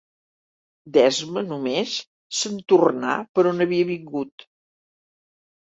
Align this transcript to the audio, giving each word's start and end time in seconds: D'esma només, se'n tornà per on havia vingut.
D'esma 0.95 1.43
només, 1.49 1.93
se'n 2.39 2.59
tornà 2.75 3.19
per 3.37 3.47
on 3.53 3.67
havia 3.69 3.93
vingut. 3.95 4.51